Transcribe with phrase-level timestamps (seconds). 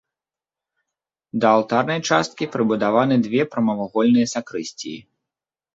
[1.43, 4.99] Да алтарнай часткі прыбудаваныя две прамавугольныя сакрысціі.